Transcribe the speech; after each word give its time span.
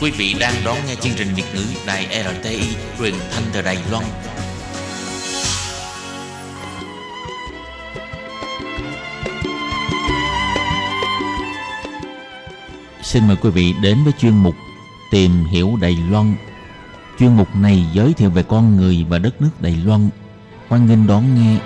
Quý 0.00 0.10
vị 0.10 0.34
đang 0.40 0.54
đón 0.64 0.76
nghe 0.86 0.94
chương 0.94 1.12
trình 1.16 1.28
Việt 1.36 1.44
ngữ 1.54 1.64
Đài 1.86 2.24
RTI 2.24 2.76
truyền 2.98 3.14
thanh 3.30 3.42
từ 3.52 3.62
Đài 3.62 3.78
Loan. 3.90 4.04
Xin 13.02 13.26
mời 13.28 13.36
quý 13.42 13.50
vị 13.50 13.74
đến 13.82 13.98
với 14.04 14.12
chuyên 14.18 14.32
mục 14.32 14.54
Tìm 15.10 15.44
hiểu 15.44 15.76
Đài 15.80 15.96
Loan 16.10 16.34
Chuyên 17.18 17.36
mục 17.36 17.48
này 17.56 17.86
giới 17.92 18.12
thiệu 18.14 18.30
về 18.30 18.42
con 18.42 18.76
người 18.76 19.06
và 19.08 19.18
đất 19.18 19.40
nước 19.40 19.50
Đài 19.60 19.76
Loan. 19.84 20.08
Hoan 20.68 20.86
nghênh 20.86 21.06
đón 21.06 21.24
nghe. 21.34 21.58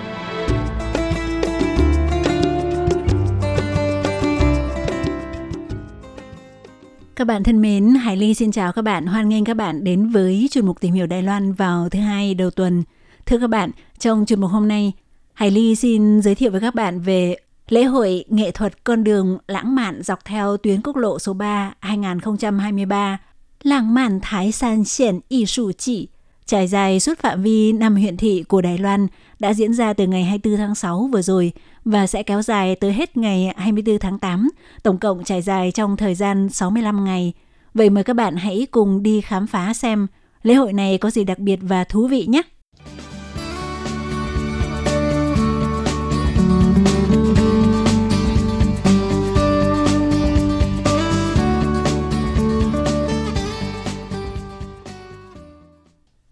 Các 7.15 7.27
bạn 7.27 7.43
thân 7.43 7.61
mến, 7.61 7.95
Hải 7.95 8.17
Ly 8.17 8.33
xin 8.33 8.51
chào 8.51 8.71
các 8.71 8.81
bạn, 8.81 9.05
hoan 9.05 9.29
nghênh 9.29 9.45
các 9.45 9.53
bạn 9.53 9.83
đến 9.83 10.09
với 10.09 10.47
chuyên 10.51 10.65
mục 10.65 10.79
tìm 10.79 10.93
hiểu 10.93 11.07
Đài 11.07 11.23
Loan 11.23 11.53
vào 11.53 11.89
thứ 11.89 11.99
hai 11.99 12.33
đầu 12.33 12.49
tuần. 12.49 12.83
Thưa 13.25 13.39
các 13.39 13.49
bạn, 13.49 13.71
trong 13.99 14.25
chuyên 14.25 14.41
mục 14.41 14.51
hôm 14.51 14.67
nay, 14.67 14.93
Hải 15.33 15.51
Ly 15.51 15.75
xin 15.75 16.21
giới 16.21 16.35
thiệu 16.35 16.51
với 16.51 16.61
các 16.61 16.75
bạn 16.75 16.99
về 16.99 17.35
lễ 17.69 17.83
hội 17.83 18.25
nghệ 18.27 18.51
thuật 18.51 18.83
con 18.83 19.03
đường 19.03 19.37
lãng 19.47 19.75
mạn 19.75 20.01
dọc 20.03 20.25
theo 20.25 20.57
tuyến 20.57 20.81
quốc 20.81 20.95
lộ 20.95 21.19
số 21.19 21.33
3 21.33 21.73
2023, 21.79 23.17
lãng 23.63 23.93
mạn 23.93 24.19
Thái 24.21 24.51
San 24.51 24.83
triển 24.85 25.19
Y 25.29 25.45
Sụ 25.45 25.71
Chỉ, 25.71 26.07
trải 26.45 26.67
dài 26.67 26.99
suốt 26.99 27.19
phạm 27.19 27.41
vi 27.41 27.73
năm 27.73 27.95
huyện 27.95 28.17
thị 28.17 28.43
của 28.47 28.61
Đài 28.61 28.77
Loan 28.77 29.07
đã 29.39 29.53
diễn 29.53 29.73
ra 29.73 29.93
từ 29.93 30.07
ngày 30.07 30.23
24 30.23 30.57
tháng 30.57 30.75
6 30.75 31.09
vừa 31.13 31.21
rồi 31.21 31.51
và 31.85 32.07
sẽ 32.07 32.23
kéo 32.23 32.41
dài 32.41 32.75
tới 32.75 32.93
hết 32.93 33.17
ngày 33.17 33.53
24 33.57 33.99
tháng 33.99 34.19
8, 34.19 34.49
tổng 34.83 34.97
cộng 34.97 35.23
trải 35.23 35.41
dài 35.41 35.71
trong 35.71 35.97
thời 35.97 36.15
gian 36.15 36.49
65 36.49 37.03
ngày. 37.03 37.33
Vậy 37.73 37.89
mời 37.89 38.03
các 38.03 38.13
bạn 38.13 38.35
hãy 38.35 38.67
cùng 38.71 39.03
đi 39.03 39.21
khám 39.21 39.47
phá 39.47 39.73
xem 39.73 40.07
lễ 40.43 40.53
hội 40.53 40.73
này 40.73 40.97
có 40.97 41.09
gì 41.09 41.23
đặc 41.23 41.39
biệt 41.39 41.59
và 41.61 41.83
thú 41.83 42.07
vị 42.07 42.25
nhé! 42.27 42.41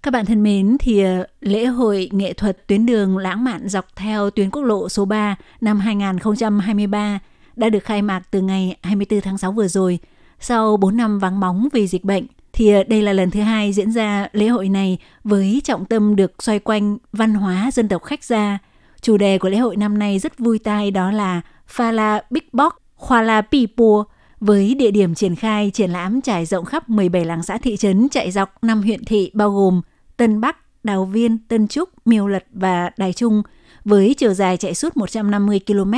Các 0.09 0.13
bạn 0.13 0.25
thân 0.25 0.43
mến, 0.43 0.77
thì 0.79 1.03
ờ, 1.03 1.25
lễ 1.41 1.65
hội 1.65 2.09
nghệ 2.11 2.33
thuật 2.33 2.67
tuyến 2.67 2.85
đường 2.85 3.17
lãng 3.17 3.43
mạn 3.43 3.69
dọc 3.69 3.85
theo 3.95 4.29
tuyến 4.29 4.49
quốc 4.49 4.61
lộ 4.61 4.89
số 4.89 5.05
3 5.05 5.35
năm 5.61 5.79
2023 5.79 7.19
đã 7.55 7.69
được 7.69 7.83
khai 7.83 8.01
mạc 8.01 8.21
từ 8.31 8.41
ngày 8.41 8.75
24 8.83 9.21
tháng 9.21 9.37
6 9.37 9.51
vừa 9.51 9.67
rồi. 9.67 9.99
Sau 10.39 10.77
4 10.77 10.97
năm 10.97 11.19
vắng 11.19 11.39
bóng 11.39 11.67
vì 11.73 11.87
dịch 11.87 12.03
bệnh, 12.03 12.25
thì 12.53 12.71
ờ, 12.71 12.83
đây 12.83 13.01
là 13.01 13.13
lần 13.13 13.31
thứ 13.31 13.41
hai 13.41 13.73
diễn 13.73 13.91
ra 13.91 14.27
lễ 14.33 14.47
hội 14.47 14.69
này 14.69 14.97
với 15.23 15.61
trọng 15.63 15.85
tâm 15.85 16.15
được 16.15 16.43
xoay 16.43 16.59
quanh 16.59 16.97
văn 17.13 17.33
hóa 17.33 17.71
dân 17.73 17.87
tộc 17.87 18.03
khách 18.03 18.23
gia. 18.23 18.57
Chủ 19.01 19.17
đề 19.17 19.37
của 19.37 19.49
lễ 19.49 19.57
hội 19.57 19.75
năm 19.75 19.99
nay 19.99 20.19
rất 20.19 20.39
vui 20.39 20.59
tai 20.59 20.91
đó 20.91 21.11
là 21.11 21.41
Phala 21.67 22.21
Big 22.29 22.43
Box 22.53 22.73
Khoala 22.95 23.41
Pipua 23.41 24.03
với 24.39 24.75
địa 24.75 24.91
điểm 24.91 25.15
triển 25.15 25.35
khai 25.35 25.71
triển 25.73 25.91
lãm 25.91 26.21
trải 26.21 26.45
rộng 26.45 26.65
khắp 26.65 26.89
17 26.89 27.25
làng 27.25 27.43
xã 27.43 27.57
thị 27.57 27.77
trấn 27.77 28.09
chạy 28.09 28.31
dọc 28.31 28.63
5 28.63 28.81
huyện 28.81 29.05
thị 29.05 29.31
bao 29.33 29.51
gồm 29.51 29.81
Tân 30.19 30.41
Bắc, 30.41 30.57
Đào 30.83 31.05
Viên, 31.05 31.37
Tân 31.47 31.67
Trúc, 31.67 31.89
Miêu 32.07 32.27
Lật 32.27 32.43
và 32.51 32.89
Đài 32.97 33.13
Trung 33.13 33.43
với 33.85 34.13
chiều 34.13 34.33
dài 34.33 34.57
chạy 34.57 34.75
suốt 34.75 34.97
150 34.97 35.59
km. 35.67 35.93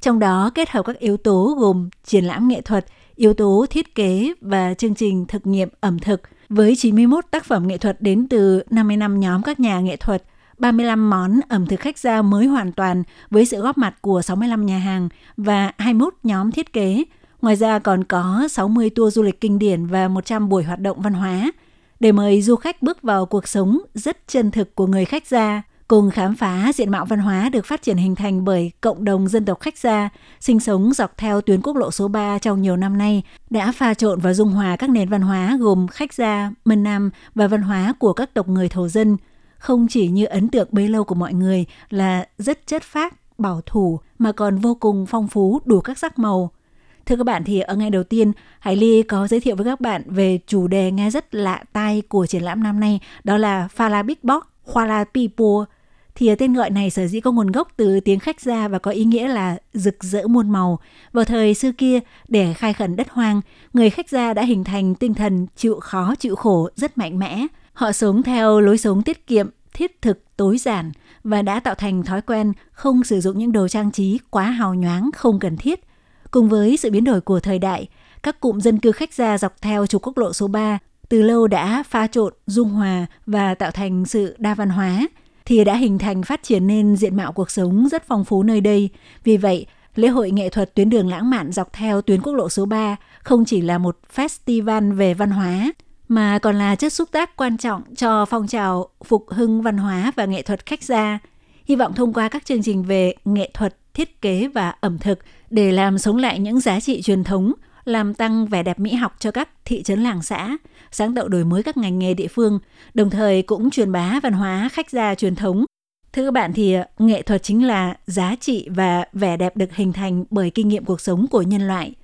Trong 0.00 0.18
đó 0.18 0.50
kết 0.54 0.70
hợp 0.70 0.86
các 0.86 0.98
yếu 0.98 1.16
tố 1.16 1.54
gồm 1.58 1.88
triển 2.04 2.24
lãm 2.24 2.48
nghệ 2.48 2.60
thuật, 2.60 2.86
yếu 3.16 3.34
tố 3.34 3.66
thiết 3.70 3.94
kế 3.94 4.32
và 4.40 4.74
chương 4.74 4.94
trình 4.94 5.26
thực 5.26 5.46
nghiệm 5.46 5.68
ẩm 5.80 5.98
thực 5.98 6.22
với 6.48 6.76
91 6.76 7.24
tác 7.30 7.44
phẩm 7.44 7.68
nghệ 7.68 7.78
thuật 7.78 8.00
đến 8.00 8.28
từ 8.28 8.62
55 8.70 9.20
nhóm 9.20 9.42
các 9.42 9.60
nhà 9.60 9.80
nghệ 9.80 9.96
thuật, 9.96 10.24
35 10.58 11.10
món 11.10 11.40
ẩm 11.48 11.66
thực 11.66 11.80
khách 11.80 11.98
gia 11.98 12.22
mới 12.22 12.46
hoàn 12.46 12.72
toàn 12.72 13.02
với 13.30 13.44
sự 13.44 13.60
góp 13.60 13.78
mặt 13.78 13.94
của 14.00 14.22
65 14.22 14.66
nhà 14.66 14.78
hàng 14.78 15.08
và 15.36 15.72
21 15.78 16.14
nhóm 16.22 16.52
thiết 16.52 16.72
kế. 16.72 17.04
Ngoài 17.42 17.56
ra 17.56 17.78
còn 17.78 18.04
có 18.04 18.48
60 18.50 18.90
tour 18.90 19.14
du 19.14 19.22
lịch 19.22 19.40
kinh 19.40 19.58
điển 19.58 19.86
và 19.86 20.08
100 20.08 20.48
buổi 20.48 20.64
hoạt 20.64 20.80
động 20.80 21.00
văn 21.00 21.12
hóa– 21.12 21.52
để 22.02 22.12
mời 22.12 22.42
du 22.42 22.56
khách 22.56 22.82
bước 22.82 23.02
vào 23.02 23.26
cuộc 23.26 23.48
sống 23.48 23.78
rất 23.94 24.28
chân 24.28 24.50
thực 24.50 24.74
của 24.74 24.86
người 24.86 25.04
khách 25.04 25.26
gia, 25.26 25.62
cùng 25.88 26.10
khám 26.10 26.34
phá 26.34 26.70
diện 26.74 26.90
mạo 26.90 27.04
văn 27.04 27.18
hóa 27.18 27.48
được 27.48 27.66
phát 27.66 27.82
triển 27.82 27.96
hình 27.96 28.14
thành 28.14 28.44
bởi 28.44 28.70
cộng 28.80 29.04
đồng 29.04 29.28
dân 29.28 29.44
tộc 29.44 29.60
khách 29.60 29.78
gia 29.78 30.08
sinh 30.40 30.60
sống 30.60 30.92
dọc 30.92 31.16
theo 31.16 31.40
tuyến 31.40 31.62
quốc 31.62 31.76
lộ 31.76 31.90
số 31.90 32.08
3 32.08 32.38
trong 32.38 32.62
nhiều 32.62 32.76
năm 32.76 32.98
nay 32.98 33.22
đã 33.50 33.72
pha 33.72 33.94
trộn 33.94 34.20
và 34.20 34.34
dung 34.34 34.50
hòa 34.50 34.76
các 34.76 34.90
nền 34.90 35.08
văn 35.08 35.22
hóa 35.22 35.56
gồm 35.60 35.88
khách 35.88 36.12
gia, 36.14 36.50
mân 36.64 36.82
nam 36.82 37.10
và 37.34 37.46
văn 37.46 37.62
hóa 37.62 37.94
của 37.98 38.12
các 38.12 38.34
tộc 38.34 38.48
người 38.48 38.68
thổ 38.68 38.88
dân. 38.88 39.16
Không 39.58 39.86
chỉ 39.88 40.08
như 40.08 40.24
ấn 40.24 40.48
tượng 40.48 40.68
bấy 40.70 40.88
lâu 40.88 41.04
của 41.04 41.14
mọi 41.14 41.34
người 41.34 41.66
là 41.90 42.26
rất 42.38 42.66
chất 42.66 42.82
phác, 42.82 43.38
bảo 43.38 43.60
thủ 43.66 44.00
mà 44.18 44.32
còn 44.32 44.58
vô 44.58 44.74
cùng 44.74 45.06
phong 45.06 45.28
phú 45.28 45.60
đủ 45.64 45.80
các 45.80 45.98
sắc 45.98 46.18
màu– 46.18 46.50
Thưa 47.06 47.16
các 47.16 47.24
bạn 47.24 47.44
thì 47.44 47.60
ở 47.60 47.76
ngày 47.76 47.90
đầu 47.90 48.02
tiên, 48.02 48.32
Hải 48.60 48.76
Ly 48.76 49.02
có 49.02 49.26
giới 49.26 49.40
thiệu 49.40 49.56
với 49.56 49.64
các 49.64 49.80
bạn 49.80 50.02
về 50.06 50.38
chủ 50.46 50.68
đề 50.68 50.90
nghe 50.90 51.10
rất 51.10 51.34
lạ 51.34 51.62
tai 51.72 52.02
của 52.08 52.26
triển 52.26 52.42
lãm 52.42 52.62
năm 52.62 52.80
nay, 52.80 53.00
đó 53.24 53.36
là 53.38 53.68
Fala 53.76 54.04
Big 54.04 54.18
Box, 54.22 54.42
Huala 54.62 55.04
People. 55.04 55.74
Thì 56.14 56.34
tên 56.34 56.54
gọi 56.54 56.70
này 56.70 56.90
sở 56.90 57.06
dĩ 57.06 57.20
có 57.20 57.32
nguồn 57.32 57.52
gốc 57.52 57.68
từ 57.76 58.00
tiếng 58.00 58.18
khách 58.18 58.40
gia 58.40 58.68
và 58.68 58.78
có 58.78 58.90
ý 58.90 59.04
nghĩa 59.04 59.28
là 59.28 59.56
rực 59.72 60.04
rỡ 60.04 60.26
muôn 60.26 60.50
màu. 60.50 60.78
Vào 61.12 61.24
thời 61.24 61.54
xưa 61.54 61.72
kia, 61.72 62.00
để 62.28 62.54
khai 62.54 62.72
khẩn 62.72 62.96
đất 62.96 63.10
hoang, 63.10 63.40
người 63.72 63.90
khách 63.90 64.10
gia 64.10 64.34
đã 64.34 64.42
hình 64.42 64.64
thành 64.64 64.94
tinh 64.94 65.14
thần 65.14 65.46
chịu 65.56 65.80
khó 65.80 66.14
chịu 66.18 66.36
khổ 66.36 66.68
rất 66.76 66.98
mạnh 66.98 67.18
mẽ. 67.18 67.46
Họ 67.72 67.92
sống 67.92 68.22
theo 68.22 68.60
lối 68.60 68.78
sống 68.78 69.02
tiết 69.02 69.26
kiệm, 69.26 69.48
thiết 69.74 70.02
thực, 70.02 70.36
tối 70.36 70.58
giản 70.58 70.92
và 71.24 71.42
đã 71.42 71.60
tạo 71.60 71.74
thành 71.74 72.02
thói 72.02 72.22
quen 72.22 72.52
không 72.72 73.04
sử 73.04 73.20
dụng 73.20 73.38
những 73.38 73.52
đồ 73.52 73.68
trang 73.68 73.90
trí 73.90 74.18
quá 74.30 74.44
hào 74.44 74.74
nhoáng 74.74 75.10
không 75.14 75.38
cần 75.38 75.56
thiết– 75.56 75.80
Cùng 76.32 76.48
với 76.48 76.76
sự 76.76 76.90
biến 76.90 77.04
đổi 77.04 77.20
của 77.20 77.40
thời 77.40 77.58
đại, 77.58 77.88
các 78.22 78.40
cụm 78.40 78.58
dân 78.58 78.78
cư 78.78 78.92
khách 78.92 79.14
gia 79.14 79.38
dọc 79.38 79.62
theo 79.62 79.86
trục 79.86 80.02
quốc 80.02 80.18
lộ 80.18 80.32
số 80.32 80.48
3 80.48 80.78
từ 81.08 81.22
lâu 81.22 81.46
đã 81.46 81.82
pha 81.88 82.06
trộn, 82.06 82.32
dung 82.46 82.68
hòa 82.68 83.06
và 83.26 83.54
tạo 83.54 83.70
thành 83.70 84.04
sự 84.06 84.36
đa 84.38 84.54
văn 84.54 84.68
hóa, 84.68 85.08
thì 85.44 85.64
đã 85.64 85.76
hình 85.76 85.98
thành 85.98 86.22
phát 86.22 86.42
triển 86.42 86.66
nên 86.66 86.96
diện 86.96 87.16
mạo 87.16 87.32
cuộc 87.32 87.50
sống 87.50 87.88
rất 87.88 88.02
phong 88.06 88.24
phú 88.24 88.42
nơi 88.42 88.60
đây. 88.60 88.88
Vì 89.24 89.36
vậy, 89.36 89.66
lễ 89.94 90.08
hội 90.08 90.30
nghệ 90.30 90.48
thuật 90.48 90.74
tuyến 90.74 90.90
đường 90.90 91.08
lãng 91.08 91.30
mạn 91.30 91.52
dọc 91.52 91.72
theo 91.72 92.02
tuyến 92.02 92.22
quốc 92.22 92.32
lộ 92.32 92.48
số 92.48 92.64
3 92.64 92.96
không 93.22 93.44
chỉ 93.44 93.60
là 93.60 93.78
một 93.78 93.98
festival 94.14 94.94
về 94.94 95.14
văn 95.14 95.30
hóa, 95.30 95.72
mà 96.08 96.38
còn 96.38 96.58
là 96.58 96.74
chất 96.74 96.92
xúc 96.92 97.08
tác 97.12 97.36
quan 97.36 97.56
trọng 97.56 97.82
cho 97.96 98.24
phong 98.24 98.46
trào 98.46 98.88
phục 99.04 99.26
hưng 99.30 99.62
văn 99.62 99.78
hóa 99.78 100.12
và 100.16 100.24
nghệ 100.24 100.42
thuật 100.42 100.66
khách 100.66 100.82
gia. 100.82 101.18
Hy 101.64 101.76
vọng 101.76 101.92
thông 101.94 102.12
qua 102.12 102.28
các 102.28 102.44
chương 102.44 102.62
trình 102.62 102.82
về 102.82 103.14
nghệ 103.24 103.50
thuật, 103.54 103.76
thiết 103.94 104.22
kế 104.22 104.48
và 104.48 104.74
ẩm 104.80 104.98
thực 104.98 105.18
để 105.50 105.72
làm 105.72 105.98
sống 105.98 106.16
lại 106.16 106.38
những 106.38 106.60
giá 106.60 106.80
trị 106.80 107.02
truyền 107.02 107.24
thống, 107.24 107.52
làm 107.84 108.14
tăng 108.14 108.46
vẻ 108.46 108.62
đẹp 108.62 108.78
mỹ 108.78 108.94
học 108.94 109.16
cho 109.18 109.30
các 109.30 109.48
thị 109.64 109.82
trấn 109.82 110.02
làng 110.02 110.22
xã, 110.22 110.56
sáng 110.90 111.14
tạo 111.14 111.28
đổi 111.28 111.44
mới 111.44 111.62
các 111.62 111.76
ngành 111.76 111.98
nghề 111.98 112.14
địa 112.14 112.28
phương, 112.28 112.58
đồng 112.94 113.10
thời 113.10 113.42
cũng 113.42 113.70
truyền 113.70 113.92
bá 113.92 114.20
văn 114.22 114.32
hóa 114.32 114.68
khách 114.72 114.90
gia 114.90 115.14
truyền 115.14 115.34
thống. 115.34 115.64
Thưa 116.12 116.24
các 116.24 116.30
bạn 116.30 116.52
thì 116.52 116.74
ờ, 116.74 116.84
nghệ 116.98 117.22
thuật 117.22 117.42
chính 117.42 117.66
là 117.66 117.94
giá 118.06 118.36
trị 118.40 118.68
và 118.70 119.04
vẻ 119.12 119.36
đẹp 119.36 119.56
được 119.56 119.72
hình 119.74 119.92
thành 119.92 120.24
bởi 120.30 120.50
kinh 120.50 120.68
nghiệm 120.68 120.84
cuộc 120.84 121.00
sống 121.00 121.26
của 121.30 121.42
nhân 121.42 121.66
loại. 121.66 121.94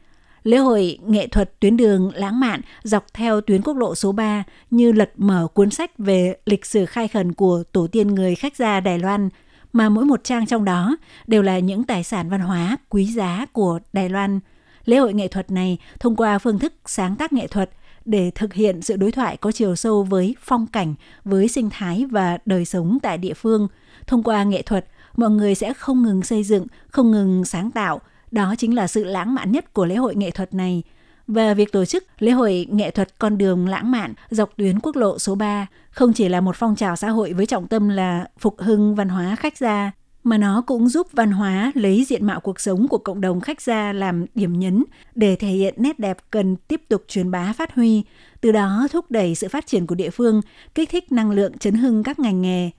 Lễ 0.42 0.56
hội 0.56 0.98
nghệ 1.06 1.26
thuật 1.26 1.60
tuyến 1.60 1.76
đường 1.76 2.10
lãng 2.14 2.40
mạn 2.40 2.60
dọc 2.82 3.06
theo 3.14 3.40
tuyến 3.40 3.62
quốc 3.62 3.76
lộ 3.76 3.94
số 3.94 4.12
3 4.12 4.44
như 4.70 4.92
lật 4.92 5.10
mở 5.16 5.46
cuốn 5.54 5.70
sách 5.70 5.98
về 5.98 6.36
lịch 6.46 6.66
sử 6.66 6.86
khai 6.86 7.08
khẩn 7.08 7.32
của 7.32 7.62
tổ 7.72 7.86
tiên 7.86 8.08
người 8.08 8.34
khách 8.34 8.56
gia 8.56 8.80
Đài 8.80 8.98
Loan– 8.98 9.28
mà 9.78 9.88
mỗi 9.88 10.04
một 10.04 10.24
trang 10.24 10.46
trong 10.46 10.64
đó 10.64 10.96
đều 11.26 11.42
là 11.42 11.58
những 11.58 11.84
tài 11.84 12.04
sản 12.04 12.28
văn 12.28 12.40
hóa 12.40 12.76
quý 12.88 13.04
giá 13.04 13.46
của 13.52 13.78
Đài 13.92 14.08
Loan. 14.08 14.40
Lễ 14.84 14.96
hội 14.96 15.14
nghệ 15.14 15.28
thuật 15.28 15.50
này 15.50 15.78
thông 16.00 16.16
qua 16.16 16.38
phương 16.38 16.58
thức 16.58 16.72
sáng 16.86 17.16
tác 17.16 17.32
nghệ 17.32 17.46
thuật 17.46 17.70
để 18.04 18.30
thực 18.34 18.54
hiện 18.54 18.82
sự 18.82 18.96
đối 18.96 19.12
thoại 19.12 19.36
có 19.36 19.52
chiều 19.52 19.76
sâu 19.76 20.02
với 20.02 20.36
phong 20.40 20.66
cảnh, 20.66 20.94
với 21.24 21.48
sinh 21.48 21.70
thái 21.70 22.06
và 22.10 22.38
đời 22.46 22.64
sống 22.64 22.98
tại 23.02 23.18
địa 23.18 23.34
phương. 23.34 23.68
Thông 24.06 24.22
qua 24.22 24.44
nghệ 24.44 24.62
thuật, 24.62 24.86
mọi 25.16 25.30
người 25.30 25.54
sẽ 25.54 25.74
không 25.74 26.02
ngừng 26.02 26.22
xây 26.22 26.44
dựng, 26.44 26.66
không 26.88 27.10
ngừng 27.10 27.44
sáng 27.44 27.70
tạo. 27.70 28.00
Đó 28.30 28.54
chính 28.58 28.74
là 28.74 28.86
sự 28.86 29.04
lãng 29.04 29.34
mạn 29.34 29.52
nhất 29.52 29.72
của 29.72 29.86
lễ 29.86 29.96
hội 29.96 30.14
nghệ 30.14 30.30
thuật 30.30 30.54
này– 30.54 30.82
và 31.28 31.54
việc 31.54 31.72
tổ 31.72 31.84
chức 31.84 32.04
lễ 32.18 32.32
hội 32.32 32.66
nghệ 32.70 32.90
thuật 32.90 33.18
con 33.18 33.38
đường 33.38 33.68
lãng 33.68 33.90
mạn 33.90 34.14
dọc 34.30 34.56
tuyến 34.56 34.80
quốc 34.80 34.96
lộ 34.96 35.18
số 35.18 35.34
3 35.34 35.66
không 35.90 36.12
chỉ 36.12 36.28
là 36.28 36.40
một 36.40 36.56
phong 36.56 36.76
trào 36.76 36.96
xã 36.96 37.10
hội 37.10 37.32
với 37.32 37.46
trọng 37.46 37.66
tâm 37.66 37.88
là 37.88 38.26
phục 38.38 38.56
hưng 38.58 38.94
văn 38.94 39.08
hóa 39.08 39.36
khách 39.36 39.56
gia, 39.56 39.90
mà 40.24 40.38
nó 40.38 40.62
cũng 40.66 40.88
giúp 40.88 41.06
văn 41.12 41.30
hóa 41.30 41.72
lấy 41.74 42.04
diện 42.04 42.26
mạo 42.26 42.40
cuộc 42.40 42.60
sống 42.60 42.88
của 42.88 42.98
cộng 42.98 43.20
đồng 43.20 43.40
khách 43.40 43.60
gia 43.60 43.92
làm 43.92 44.26
điểm 44.34 44.58
nhấn 44.58 44.84
để 45.14 45.36
thể 45.36 45.48
hiện 45.48 45.74
nét 45.76 45.98
đẹp 45.98 46.16
cần 46.30 46.56
tiếp 46.56 46.82
tục 46.88 47.04
truyền 47.08 47.30
bá 47.30 47.52
phát 47.52 47.74
huy, 47.74 48.04
từ 48.40 48.52
đó 48.52 48.88
thúc 48.92 49.10
đẩy 49.10 49.34
sự 49.34 49.48
phát 49.48 49.66
triển 49.66 49.86
của 49.86 49.94
địa 49.94 50.10
phương, 50.10 50.40
kích 50.74 50.90
thích 50.90 51.12
năng 51.12 51.30
lượng 51.30 51.58
chấn 51.58 51.74
hưng 51.74 52.02
các 52.02 52.18
ngành 52.18 52.42
nghề. 52.42 52.70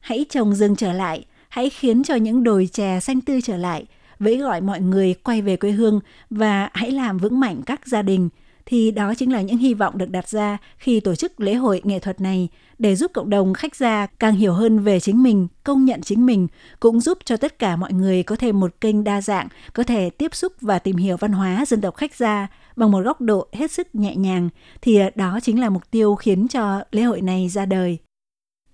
Hãy 0.00 0.26
trồng 0.30 0.54
rừng 0.54 0.76
trở 0.76 0.92
lại, 0.92 1.24
hãy 1.48 1.70
khiến 1.70 2.02
cho 2.02 2.14
những 2.14 2.44
đồi 2.44 2.68
chè 2.72 3.00
xanh 3.00 3.20
tươi 3.20 3.42
trở 3.42 3.56
lại– 3.56 3.86
vẫy 4.22 4.36
gọi 4.36 4.60
mọi 4.60 4.80
người 4.80 5.14
quay 5.14 5.42
về 5.42 5.56
quê 5.56 5.70
hương 5.70 6.00
và 6.30 6.70
hãy 6.72 6.90
làm 6.90 7.18
vững 7.18 7.40
mạnh 7.40 7.60
các 7.66 7.86
gia 7.86 8.02
đình. 8.02 8.28
thì 8.66 8.90
đó 8.90 9.14
chính 9.14 9.32
là 9.32 9.42
những 9.42 9.56
hy 9.56 9.74
vọng 9.74 9.98
được 9.98 10.10
đặt 10.10 10.28
ra 10.28 10.58
khi 10.78 11.00
tổ 11.00 11.14
chức 11.14 11.40
lễ 11.40 11.54
hội 11.54 11.80
nghệ 11.84 11.98
thuật 11.98 12.20
này 12.20 12.48
để 12.78 12.96
giúp 12.96 13.10
cộng 13.14 13.30
đồng 13.30 13.54
khách 13.54 13.76
gia 13.76 14.06
càng 14.06 14.34
hiểu 14.34 14.52
hơn 14.52 14.78
về 14.78 15.00
chính 15.00 15.22
mình, 15.22 15.48
công 15.64 15.84
nhận 15.84 16.00
chính 16.00 16.26
mình, 16.26 16.48
cũng 16.80 17.00
giúp 17.00 17.18
cho 17.24 17.36
tất 17.36 17.58
cả 17.58 17.76
mọi 17.76 17.92
người 17.92 18.22
có 18.22 18.36
thêm 18.36 18.60
một 18.60 18.80
kênh 18.80 19.04
đa 19.04 19.20
dạng, 19.20 19.48
có 19.72 19.82
thể 19.82 20.10
tiếp 20.10 20.34
xúc 20.34 20.52
và 20.60 20.78
tìm 20.78 20.96
hiểu 20.96 21.16
văn 21.16 21.32
hóa 21.32 21.64
dân 21.66 21.80
tộc 21.80 21.96
khách 21.96 22.14
gia 22.14 22.48
bằng 22.76 22.90
một 22.90 23.00
góc 23.04 23.20
độ 23.20 23.48
hết 23.52 23.70
sức 23.70 23.94
nhẹ 23.94 24.16
nhàng, 24.16 24.48
thì 24.82 24.98
đó 25.14 25.38
chính 25.42 25.60
là 25.60 25.70
mục 25.70 25.82
tiêu 25.90 26.14
khiến 26.14 26.48
cho 26.48 26.80
lễ 26.92 27.02
hội 27.02 27.20
này 27.20 27.48
ra 27.48 27.66
đời. 27.66 27.98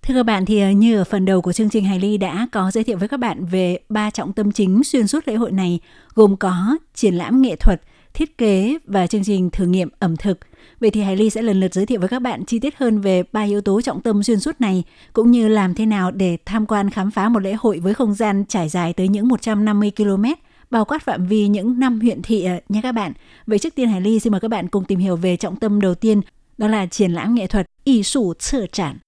Thưa 0.08 0.14
các 0.14 0.22
bạn 0.22 0.44
thì 0.44 0.60
ờ, 0.60 0.70
như 0.70 0.98
ở 0.98 1.04
phần 1.04 1.24
đầu 1.24 1.42
của 1.42 1.52
chương 1.52 1.70
trình 1.70 1.84
Hải 1.84 2.00
Ly 2.00 2.16
đã 2.16 2.48
có 2.52 2.70
giới 2.70 2.84
thiệu 2.84 2.98
với 2.98 3.08
các 3.08 3.16
bạn 3.16 3.44
về 3.44 3.78
ba 3.88 4.10
trọng 4.10 4.32
tâm 4.32 4.52
chính 4.52 4.84
xuyên 4.84 5.06
suốt 5.06 5.28
lễ 5.28 5.34
hội 5.34 5.52
này, 5.52 5.80
gồm 6.14 6.36
có 6.36 6.76
triển 6.94 7.14
lãm 7.14 7.42
nghệ 7.42 7.56
thuật, 7.56 7.82
thiết 8.14 8.38
kế 8.38 8.78
và 8.84 9.06
chương 9.06 9.24
trình 9.24 9.50
thử 9.50 9.66
nghiệm 9.66 9.88
ẩm 9.98 10.16
thực. 10.16 10.38
Vậy 10.80 10.90
thì 10.90 11.00
Hải 11.00 11.16
Ly 11.16 11.30
sẽ 11.30 11.42
lần 11.42 11.60
lượt 11.60 11.74
giới 11.74 11.86
thiệu 11.86 12.00
với 12.00 12.08
các 12.08 12.22
bạn 12.22 12.44
chi 12.44 12.58
tiết 12.58 12.76
hơn 12.76 13.00
về 13.00 13.22
ba 13.32 13.42
yếu 13.42 13.60
tố 13.60 13.80
trọng 13.80 14.00
tâm 14.00 14.22
xuyên 14.22 14.40
suốt 14.40 14.60
này, 14.60 14.84
cũng 15.12 15.30
như 15.30 15.48
làm 15.48 15.74
thế 15.74 15.86
nào 15.86 16.10
để 16.10 16.36
tham 16.46 16.66
quan 16.66 16.90
khám 16.90 17.10
phá 17.10 17.28
một 17.28 17.42
lễ 17.42 17.52
hội 17.52 17.78
với 17.78 17.94
không 17.94 18.14
gian 18.14 18.44
trải 18.48 18.68
dài 18.68 18.92
tới 18.92 19.08
những 19.08 19.28
150 19.28 19.92
km, 19.96 20.24
bao 20.70 20.84
quát 20.84 21.02
phạm 21.02 21.26
vi 21.26 21.48
những 21.48 21.80
năm 21.80 22.00
huyện 22.00 22.22
thị 22.22 22.44
ờ, 22.44 22.60
nha 22.68 22.80
các 22.82 22.92
bạn. 22.92 23.12
Vậy 23.46 23.58
trước 23.58 23.74
tiên 23.74 23.88
Hải 23.88 24.00
Ly 24.00 24.18
xin 24.18 24.30
mời 24.30 24.40
các 24.40 24.48
bạn 24.48 24.68
cùng 24.68 24.84
tìm 24.84 24.98
hiểu 24.98 25.16
về 25.16 25.36
trọng 25.36 25.56
tâm 25.56 25.80
đầu 25.80 25.94
tiên, 25.94 26.20
đó 26.58 26.68
là 26.68 26.86
triển 26.86 27.12
lãm 27.12 27.34
nghệ 27.34 27.46
thuật 27.46 27.66
y 27.84 28.02
sủ 28.02 28.34
Sở 28.38 28.66
trản. 28.66 28.98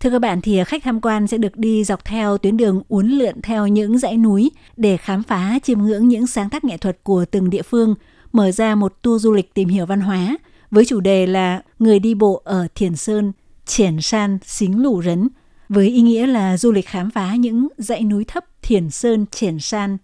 Thưa 0.00 0.10
các 0.10 0.18
bạn 0.18 0.40
thì 0.40 0.64
khách 0.64 0.82
tham 0.82 1.00
quan 1.00 1.26
sẽ 1.26 1.38
được 1.38 1.56
đi 1.56 1.84
dọc 1.84 2.04
theo 2.04 2.38
tuyến 2.38 2.56
đường 2.56 2.82
uốn 2.88 3.08
lượn 3.08 3.42
theo 3.42 3.66
những 3.66 3.98
dãy 3.98 4.16
núi 4.16 4.50
để 4.76 4.96
khám 4.96 5.22
phá 5.22 5.58
chiêm 5.62 5.78
ngưỡng 5.78 6.08
những 6.08 6.26
sáng 6.26 6.50
tác 6.50 6.64
nghệ 6.64 6.76
thuật 6.76 6.98
của 7.02 7.24
từng 7.24 7.50
địa 7.50 7.62
phương, 7.62 7.94
mở 8.32 8.52
ra 8.52 8.74
một 8.74 9.02
tour 9.02 9.22
du 9.22 9.32
lịch 9.32 9.54
tìm 9.54 9.68
hiểu 9.68 9.86
văn 9.86 10.00
hóa 10.00 10.36
với 10.70 10.84
chủ 10.84 11.00
đề 11.00 11.26
là 11.26 11.62
Người 11.78 11.98
đi 11.98 12.14
bộ 12.14 12.42
ở 12.44 12.66
Thiền 12.74 12.96
Sơn, 12.96 13.32
Triển 13.66 14.00
San, 14.00 14.38
Xính 14.44 14.82
Lũ 14.82 15.02
Rấn, 15.02 15.28
với 15.68 15.88
ý 15.88 16.00
nghĩa 16.00 16.26
là 16.26 16.56
du 16.56 16.72
lịch 16.72 16.86
khám 16.86 17.10
phá 17.10 17.34
những 17.34 17.68
dãy 17.78 18.02
núi 18.04 18.24
thấp 18.24 18.44
Thiền 18.62 18.90
Sơn, 18.90 19.26
Triển 19.30 19.58
San 19.60 19.96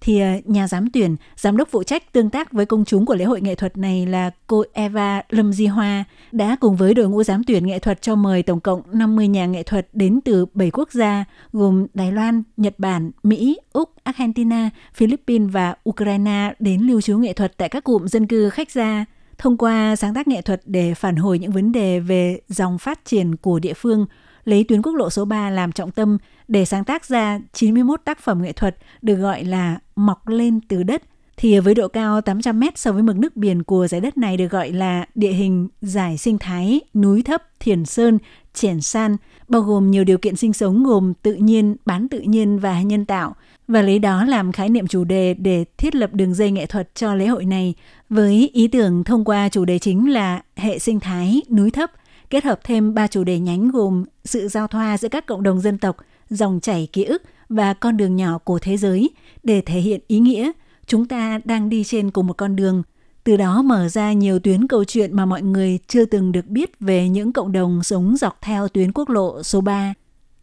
thì 0.00 0.20
ờ, 0.20 0.28
nhà 0.44 0.68
giám 0.68 0.90
tuyển, 0.90 1.16
giám 1.36 1.56
đốc 1.56 1.68
phụ 1.70 1.82
trách 1.82 2.12
tương 2.12 2.30
tác 2.30 2.52
với 2.52 2.66
công 2.66 2.84
chúng 2.84 3.06
của 3.06 3.14
lễ 3.14 3.24
hội 3.24 3.40
nghệ 3.40 3.54
thuật 3.54 3.76
này 3.76 4.06
là 4.06 4.30
cô 4.46 4.64
Eva 4.72 5.22
Lâm 5.30 5.52
Di 5.52 5.66
Hoa 5.66 6.04
đã 6.32 6.56
cùng 6.60 6.76
với 6.76 6.94
đội 6.94 7.08
ngũ 7.08 7.22
giám 7.22 7.44
tuyển 7.44 7.66
nghệ 7.66 7.78
thuật 7.78 8.02
cho 8.02 8.14
mời 8.14 8.42
tổng 8.42 8.60
cộng 8.60 8.82
50 8.92 9.28
nhà 9.28 9.46
nghệ 9.46 9.62
thuật 9.62 9.88
đến 9.92 10.20
từ 10.24 10.46
7 10.54 10.70
quốc 10.70 10.92
gia 10.92 11.24
gồm 11.52 11.86
Đài 11.94 12.12
Loan, 12.12 12.42
Nhật 12.56 12.74
Bản, 12.78 13.10
Mỹ, 13.22 13.58
Úc, 13.72 13.90
Argentina, 14.04 14.70
Philippines 14.94 15.52
và 15.52 15.74
Ukraine 15.88 16.54
đến 16.58 16.80
lưu 16.80 17.00
trú 17.00 17.18
nghệ 17.18 17.32
thuật 17.32 17.56
tại 17.56 17.68
các 17.68 17.84
cụm 17.84 18.06
dân 18.06 18.26
cư 18.26 18.50
khách 18.50 18.70
gia 18.70 19.04
thông 19.38 19.56
qua 19.56 19.96
sáng 19.96 20.14
tác 20.14 20.28
nghệ 20.28 20.42
thuật 20.42 20.60
để 20.64 20.94
phản 20.94 21.16
hồi 21.16 21.38
những 21.38 21.52
vấn 21.52 21.72
đề 21.72 22.00
về 22.00 22.40
dòng 22.48 22.78
phát 22.78 23.04
triển 23.04 23.36
của 23.36 23.58
địa 23.58 23.74
phương, 23.74 24.06
lấy 24.46 24.64
tuyến 24.64 24.82
quốc 24.82 24.92
lộ 24.92 25.10
số 25.10 25.24
3 25.24 25.50
làm 25.50 25.72
trọng 25.72 25.90
tâm 25.90 26.18
để 26.48 26.64
sáng 26.64 26.84
tác 26.84 27.04
ra 27.04 27.40
91 27.52 28.00
tác 28.04 28.20
phẩm 28.20 28.42
nghệ 28.42 28.52
thuật 28.52 28.76
được 29.02 29.14
gọi 29.14 29.44
là 29.44 29.78
mọc 29.96 30.28
lên 30.28 30.60
từ 30.68 30.82
đất, 30.82 31.02
thì 31.36 31.58
với 31.58 31.74
độ 31.74 31.88
cao 31.88 32.20
800 32.20 32.60
mét 32.60 32.78
so 32.78 32.92
với 32.92 33.02
mực 33.02 33.16
nước 33.16 33.36
biển 33.36 33.62
của 33.62 33.86
giải 33.88 34.00
đất 34.00 34.18
này 34.18 34.36
được 34.36 34.50
gọi 34.50 34.72
là 34.72 35.06
địa 35.14 35.32
hình 35.32 35.68
giải 35.80 36.18
sinh 36.18 36.38
thái 36.38 36.80
núi 36.94 37.22
thấp 37.22 37.42
thiền 37.60 37.84
sơn, 37.84 38.18
triển 38.54 38.80
san, 38.80 39.16
bao 39.48 39.62
gồm 39.62 39.90
nhiều 39.90 40.04
điều 40.04 40.18
kiện 40.18 40.36
sinh 40.36 40.52
sống 40.52 40.84
gồm 40.84 41.12
tự 41.22 41.34
nhiên, 41.34 41.76
bán 41.86 42.08
tự 42.08 42.20
nhiên 42.20 42.58
và 42.58 42.82
nhân 42.82 43.04
tạo. 43.04 43.34
Và 43.68 43.82
lấy 43.82 43.98
đó 43.98 44.24
làm 44.24 44.52
khái 44.52 44.68
niệm 44.68 44.86
chủ 44.86 45.04
đề 45.04 45.34
để 45.34 45.64
thiết 45.78 45.94
lập 45.94 46.10
đường 46.12 46.34
dây 46.34 46.50
nghệ 46.50 46.66
thuật 46.66 46.94
cho 46.94 47.14
lễ 47.14 47.26
hội 47.26 47.44
này 47.44 47.74
với 48.10 48.50
ý 48.52 48.68
tưởng 48.68 49.04
thông 49.04 49.24
qua 49.24 49.48
chủ 49.48 49.64
đề 49.64 49.78
chính 49.78 50.12
là 50.12 50.42
hệ 50.56 50.78
sinh 50.78 51.00
thái 51.00 51.42
núi 51.50 51.70
thấp 51.70 51.90
kết 52.30 52.44
hợp 52.44 52.60
thêm 52.64 52.94
ba 52.94 53.06
chủ 53.06 53.24
đề 53.24 53.38
nhánh 53.38 53.70
gồm 53.70 54.04
sự 54.24 54.48
giao 54.48 54.66
thoa 54.66 54.98
giữa 54.98 55.08
các 55.08 55.26
cộng 55.26 55.42
đồng 55.42 55.60
dân 55.60 55.78
tộc 55.78 55.96
dòng 56.30 56.60
chảy 56.62 56.88
ký 56.92 57.04
ức 57.04 57.22
và 57.48 57.74
con 57.74 57.96
đường 57.96 58.16
nhỏ 58.16 58.38
của 58.38 58.58
thế 58.58 58.76
giới 58.76 59.10
để 59.42 59.60
thể 59.60 59.80
hiện 59.80 60.00
ý 60.08 60.18
nghĩa 60.18 60.52
chúng 60.86 61.08
ta 61.08 61.40
đang 61.44 61.68
đi 61.68 61.84
trên 61.84 62.10
cùng 62.10 62.26
một 62.26 62.36
con 62.36 62.56
đường 62.56 62.82
từ 63.26 63.36
đó 63.36 63.62
mở 63.62 63.88
ra 63.88 64.12
nhiều 64.12 64.38
tuyến 64.38 64.66
câu 64.66 64.84
chuyện 64.84 65.16
mà 65.16 65.26
mọi 65.26 65.42
người 65.42 65.78
chưa 65.86 66.04
từng 66.04 66.32
được 66.32 66.46
biết 66.46 66.70
về 66.80 67.08
những 67.08 67.32
cộng 67.32 67.52
đồng 67.52 67.82
sống 67.82 68.16
dọc 68.16 68.38
theo 68.42 68.68
tuyến 68.68 68.92
quốc 68.92 69.08
lộ 69.08 69.42
số 69.42 69.60
3. 69.60 69.94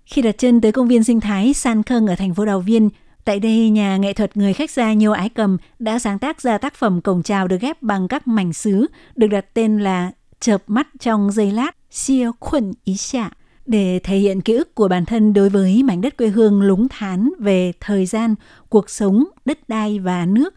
Khi 0.06 0.22
đặt 0.22 0.38
chân 0.38 0.62
tới 0.62 0.72
công 0.72 0.88
viên 0.88 1.04
sinh 1.04 1.20
thái 1.20 1.54
San 1.54 1.84
Khâng 1.84 2.08
ở 2.08 2.16
thành 2.16 2.34
phố 2.34 2.46
Đào 2.46 2.60
Viên, 2.60 2.90
tại 3.26 3.40
đây 3.40 3.70
nhà 3.70 3.98
nghệ 3.98 4.14
thuật 4.14 4.38
người 4.38 4.54
khách 4.54 4.72
gia 4.72 4.94
Nhiêu 4.94 5.12
Ái 5.12 5.30
Cầm 5.30 5.58
đã 5.80 6.00
sáng 6.00 6.20
tác 6.20 6.42
ra 6.42 6.58
tác 6.58 6.76
phẩm 6.76 7.02
cổng 7.02 7.24
chào 7.24 7.48
được 7.48 7.62
ghép 7.62 7.82
bằng 7.82 8.08
các 8.08 8.28
mảnh 8.28 8.54
sứ 8.54 8.88
được 9.16 9.28
đặt 9.28 9.54
tên 9.54 9.80
là 9.80 10.12
Chợp 10.44 10.64
mắt 10.68 10.88
trong 11.00 11.32
giây 11.32 11.52
lát, 11.52 11.72
xia 11.92 12.32
khuẩn 12.40 12.74
ý 12.84 12.98
xạ 12.98 13.32
để 13.66 14.00
thể 14.04 14.18
hiện 14.18 14.42
ký 14.42 14.54
ức 14.54 14.76
của 14.76 14.88
bản 14.88 15.06
thân 15.06 15.34
đối 15.34 15.50
với 15.50 15.84
mảnh 15.84 16.02
đất 16.02 16.18
quê 16.18 16.28
hương 16.28 16.62
lúng 16.62 16.88
thán 16.88 17.30
về 17.40 17.74
thời 17.80 18.06
gian, 18.06 18.36
cuộc 18.70 18.90
sống, 18.90 19.24
đất 19.46 19.70
đai 19.70 20.00
và 20.00 20.26
nước. 20.26 20.54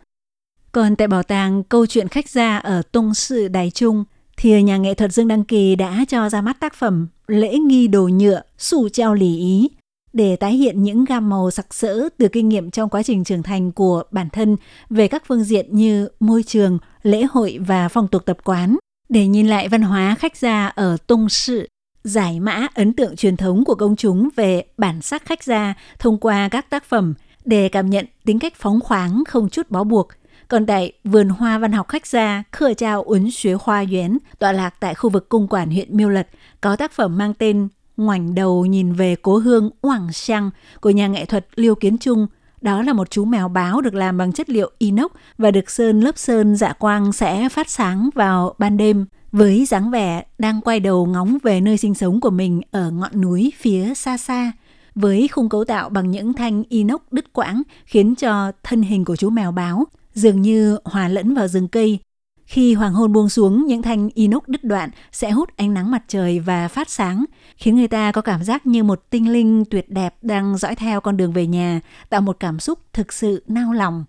Còn 0.72 0.96
tại 0.96 1.08
bảo 1.08 1.22
tàng 1.22 1.62
câu 1.62 1.86
chuyện 1.86 2.08
khách 2.08 2.28
gia 2.28 2.56
ở 2.56 2.82
Tung 2.82 3.14
Sự 3.14 3.48
Đài 3.48 3.70
Trung, 3.70 4.04
thì 4.36 4.62
nhà 4.62 4.76
nghệ 4.76 4.94
thuật 4.94 5.12
Dương 5.12 5.28
Đăng 5.28 5.44
Kỳ 5.44 5.76
đã 5.76 6.04
cho 6.08 6.28
ra 6.28 6.40
mắt 6.40 6.60
tác 6.60 6.74
phẩm 6.74 7.08
Lễ 7.26 7.58
nghi 7.58 7.88
đồ 7.88 8.08
nhựa, 8.08 8.42
sủ 8.58 8.88
treo 8.88 9.14
lì 9.14 9.38
ý, 9.38 9.68
để 10.12 10.36
tái 10.36 10.52
hiện 10.52 10.82
những 10.82 11.04
gam 11.04 11.28
màu 11.28 11.50
sặc 11.50 11.74
sỡ 11.74 12.08
từ 12.18 12.28
kinh 12.28 12.48
nghiệm 12.48 12.70
trong 12.70 12.88
quá 12.88 13.02
trình 13.02 13.24
trưởng 13.24 13.42
thành 13.42 13.72
của 13.72 14.02
bản 14.10 14.28
thân 14.30 14.56
về 14.90 15.08
các 15.08 15.22
phương 15.26 15.44
diện 15.44 15.76
như 15.76 16.08
môi 16.20 16.42
trường, 16.42 16.78
lễ 17.02 17.26
hội 17.30 17.58
và 17.66 17.88
phong 17.88 18.08
tục 18.08 18.22
tập 18.24 18.36
quán. 18.44 18.76
Để 19.08 19.26
nhìn 19.26 19.46
lại 19.46 19.68
văn 19.68 19.82
hóa 19.82 20.14
khách 20.18 20.36
gia 20.36 20.66
ở 20.66 20.96
Tung 21.06 21.28
Sự, 21.28 21.68
giải 22.04 22.40
mã 22.40 22.66
ấn 22.74 22.92
tượng 22.92 23.16
truyền 23.16 23.36
thống 23.36 23.64
của 23.64 23.74
công 23.74 23.96
chúng 23.96 24.28
về 24.36 24.64
bản 24.78 25.02
sắc 25.02 25.24
khách 25.24 25.42
gia 25.42 25.74
thông 25.98 26.18
qua 26.18 26.48
các 26.48 26.70
tác 26.70 26.84
phẩm 26.84 27.14
để 27.44 27.68
cảm 27.68 27.90
nhận 27.90 28.06
tính 28.24 28.38
cách 28.38 28.54
phóng 28.56 28.80
khoáng 28.80 29.22
không 29.28 29.48
chút 29.48 29.70
bó 29.70 29.84
buộc. 29.84 30.08
Còn 30.48 30.66
tại 30.66 30.92
vườn 31.04 31.28
hoa 31.28 31.58
văn 31.58 31.72
học 31.72 31.88
khách 31.88 32.06
gia 32.06 32.42
khừa 32.52 32.74
Trao 32.74 33.02
Uấn 33.02 33.30
Xuế 33.30 33.56
Hoa 33.60 33.84
Yến, 33.90 34.18
tọa 34.38 34.52
lạc 34.52 34.74
tại 34.80 34.94
khu 34.94 35.10
vực 35.10 35.28
cung 35.28 35.48
quản 35.48 35.70
huyện 35.70 35.96
Miêu 35.96 36.08
Lật, 36.08 36.28
có 36.60 36.76
tác 36.76 36.92
phẩm 36.92 37.18
mang 37.18 37.34
tên 37.34 37.68
Ngoảnh 37.96 38.34
đầu 38.34 38.66
nhìn 38.66 38.92
về 38.92 39.16
cố 39.22 39.38
hương 39.38 39.70
Hoàng 39.82 40.12
Sang 40.12 40.50
của 40.80 40.90
nhà 40.90 41.06
nghệ 41.06 41.24
thuật 41.24 41.46
Liêu 41.54 41.74
Kiến 41.74 41.98
Trung. 41.98 42.26
Đó 42.60 42.82
là 42.82 42.92
một 42.92 43.10
chú 43.10 43.24
mèo 43.24 43.48
báo 43.48 43.80
được 43.80 43.94
làm 43.94 44.18
bằng 44.18 44.32
chất 44.32 44.50
liệu 44.50 44.70
inox 44.78 45.10
và 45.38 45.50
được 45.50 45.70
sơn 45.70 46.00
lớp 46.00 46.18
sơn 46.18 46.56
dạ 46.56 46.72
quang 46.72 47.12
sẽ 47.12 47.48
phát 47.48 47.70
sáng 47.70 48.10
vào 48.14 48.54
ban 48.58 48.76
đêm 48.76 49.06
với 49.32 49.64
dáng 49.64 49.90
vẻ 49.90 50.24
đang 50.38 50.60
quay 50.60 50.80
đầu 50.80 51.06
ngóng 51.06 51.38
về 51.42 51.60
nơi 51.60 51.76
sinh 51.76 51.94
sống 51.94 52.20
của 52.20 52.30
mình 52.30 52.60
ở 52.70 52.90
ngọn 52.90 53.20
núi 53.20 53.52
phía 53.58 53.94
xa 53.94 54.16
xa, 54.16 54.52
với 54.94 55.28
khung 55.28 55.48
cấu 55.48 55.64
tạo 55.64 55.88
bằng 55.88 56.10
những 56.10 56.32
thanh 56.32 56.62
inox 56.68 57.00
đứt 57.10 57.32
quãng 57.32 57.62
khiến 57.84 58.14
cho 58.14 58.52
thân 58.62 58.82
hình 58.82 59.04
của 59.04 59.16
chú 59.16 59.30
mèo 59.30 59.52
báo 59.52 59.84
dường 60.14 60.42
như 60.42 60.78
hòa 60.84 61.08
lẫn 61.08 61.34
vào 61.34 61.48
rừng 61.48 61.68
cây. 61.68 61.98
Khi 62.46 62.74
hoàng 62.74 62.94
hôn 62.94 63.12
buông 63.12 63.28
xuống, 63.28 63.66
những 63.66 63.82
thanh 63.82 64.08
inox 64.14 64.42
đứt 64.46 64.64
đoạn 64.64 64.90
sẽ 65.12 65.30
hút 65.30 65.56
ánh 65.56 65.74
nắng 65.74 65.90
mặt 65.90 66.02
trời 66.08 66.40
và 66.40 66.68
phát 66.68 66.90
sáng, 66.90 67.24
khiến 67.56 67.76
người 67.76 67.88
ta 67.88 68.12
có 68.12 68.20
cảm 68.20 68.44
giác 68.44 68.66
như 68.66 68.84
một 68.84 69.02
tinh 69.10 69.32
linh 69.32 69.64
tuyệt 69.64 69.90
đẹp 69.90 70.14
đang 70.22 70.56
dõi 70.56 70.74
theo 70.74 71.00
con 71.00 71.16
đường 71.16 71.32
về 71.32 71.46
nhà, 71.46 71.80
tạo 72.08 72.20
một 72.20 72.36
cảm 72.40 72.60
xúc 72.60 72.78
thực 72.92 73.12
sự 73.12 73.44
nao 73.48 73.72
lòng. 73.72 74.04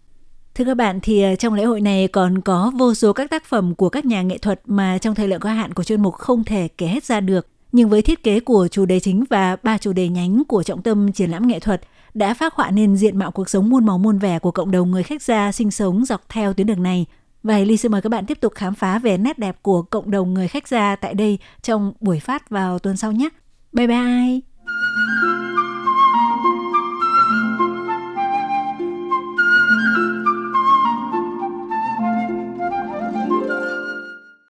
Thưa 0.55 0.65
các 0.65 0.73
bạn 0.73 0.99
thì 1.03 1.21
ờ, 1.21 1.35
trong 1.35 1.53
lễ 1.53 1.63
hội 1.63 1.81
này 1.81 2.07
còn 2.07 2.41
có 2.41 2.71
vô 2.77 2.93
số 2.93 3.13
các 3.13 3.29
tác 3.29 3.45
phẩm 3.45 3.75
của 3.75 3.89
các 3.89 4.05
nhà 4.05 4.21
nghệ 4.21 4.37
thuật 4.37 4.61
mà 4.65 4.97
trong 4.97 5.15
thời 5.15 5.27
lượng 5.27 5.39
có 5.39 5.49
hạn 5.49 5.73
của 5.73 5.83
chuyên 5.83 6.01
mục 6.01 6.13
không 6.13 6.43
thể 6.43 6.67
kể 6.77 6.87
hết 6.87 7.03
ra 7.03 7.19
được. 7.19 7.47
Nhưng 7.71 7.89
với 7.89 8.01
thiết 8.01 8.23
kế 8.23 8.39
của 8.39 8.67
chủ 8.71 8.85
đề 8.85 8.99
chính 8.99 9.23
và 9.29 9.55
ba 9.63 9.77
chủ 9.77 9.93
đề 9.93 10.09
nhánh 10.09 10.43
của 10.47 10.63
trọng 10.63 10.81
tâm 10.81 11.11
triển 11.11 11.31
lãm 11.31 11.47
nghệ 11.47 11.59
thuật 11.59 11.81
đã 12.13 12.33
phát 12.33 12.53
họa 12.53 12.71
nên 12.71 12.95
diện 12.95 13.17
mạo 13.17 13.31
cuộc 13.31 13.49
sống 13.49 13.69
muôn 13.69 13.85
màu 13.85 13.97
muôn 13.97 14.19
vẻ 14.19 14.39
của 14.39 14.51
cộng 14.51 14.71
đồng 14.71 14.91
người 14.91 15.03
khách 15.03 15.21
gia 15.21 15.51
sinh 15.51 15.71
sống 15.71 16.05
dọc 16.05 16.21
theo 16.29 16.53
tuyến 16.53 16.67
đường 16.67 16.83
này 16.83 17.05
vậy 17.43 17.65
Ly 17.65 17.77
xin 17.77 17.91
mời 17.91 18.01
các 18.01 18.09
bạn 18.09 18.25
tiếp 18.25 18.41
tục 18.41 18.53
khám 18.55 18.75
phá 18.75 18.99
về 18.99 19.17
nét 19.17 19.39
đẹp 19.39 19.57
của 19.61 19.81
cộng 19.81 20.11
đồng 20.11 20.33
người 20.33 20.47
khách 20.47 20.67
gia 20.67 20.95
tại 20.95 21.13
đây 21.13 21.39
trong 21.61 21.93
buổi 21.99 22.19
phát 22.19 22.49
vào 22.49 22.79
tuần 22.79 22.97
sau 22.97 23.11
nhé. 23.11 23.29
Bye 23.71 23.87
bye! 23.87 24.46